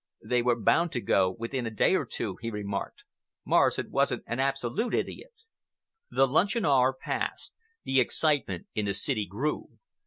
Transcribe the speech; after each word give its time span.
"They 0.25 0.41
were 0.41 0.59
bound 0.59 0.91
to 0.93 0.99
go 0.99 1.29
within 1.37 1.67
a 1.67 1.69
day 1.69 1.93
or 1.93 2.05
two," 2.07 2.37
he 2.41 2.49
remarked. 2.49 3.03
"Morrison 3.45 3.91
wasn't 3.91 4.23
an 4.25 4.39
absolute 4.39 4.95
idiot." 4.95 5.43
The 6.09 6.25
luncheon 6.27 6.65
hour 6.65 6.91
passed. 6.91 7.53
The 7.83 7.99
excitement 7.99 8.65
in 8.73 8.85
the 8.85 8.95
city 8.95 9.27
grew. 9.27 9.77